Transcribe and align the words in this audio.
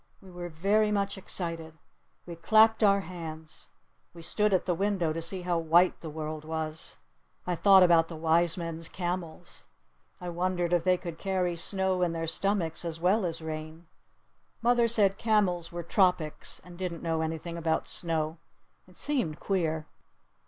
We 0.19 0.31
were 0.31 0.49
very 0.49 0.91
much 0.91 1.15
excited. 1.15 1.77
We 2.25 2.35
clapped 2.35 2.81
our 2.81 3.01
hands. 3.01 3.67
We 4.15 4.23
stood 4.23 4.51
at 4.51 4.65
the 4.65 4.73
window 4.73 5.13
to 5.13 5.21
see 5.21 5.43
how 5.43 5.59
white 5.59 6.01
the 6.01 6.09
world 6.09 6.43
was. 6.43 6.97
I 7.45 7.55
thought 7.55 7.83
about 7.83 8.07
the 8.07 8.15
wise 8.15 8.57
men's 8.57 8.89
camels. 8.89 9.63
I 10.19 10.29
wondered 10.29 10.73
if 10.73 10.83
they 10.83 10.97
could 10.97 11.19
carry 11.19 11.55
snow 11.55 12.01
in 12.01 12.13
their 12.13 12.25
stomachs 12.25 12.83
as 12.83 12.99
well 12.99 13.27
as 13.27 13.43
rain. 13.43 13.85
Mother 14.63 14.87
said 14.87 15.19
camels 15.19 15.71
were 15.71 15.83
tropics 15.83 16.59
and 16.65 16.79
didn't 16.79 17.03
know 17.03 17.21
anything 17.21 17.55
about 17.55 17.87
snow. 17.87 18.39
It 18.87 18.97
seemed 18.97 19.39
queer. 19.39 19.85